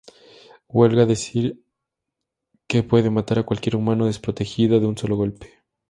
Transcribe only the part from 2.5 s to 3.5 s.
que puede matar a